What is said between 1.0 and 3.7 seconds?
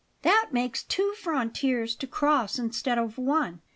frontiers to cross instead of one."